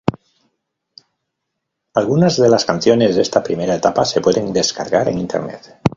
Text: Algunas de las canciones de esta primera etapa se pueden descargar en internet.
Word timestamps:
Algunas 1.93 2.35
de 2.41 2.49
las 2.49 2.65
canciones 2.65 3.15
de 3.15 3.21
esta 3.21 3.43
primera 3.43 3.75
etapa 3.75 4.03
se 4.03 4.19
pueden 4.19 4.51
descargar 4.51 5.07
en 5.07 5.19
internet. 5.19 5.79